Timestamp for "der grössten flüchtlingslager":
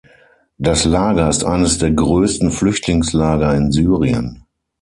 1.77-3.53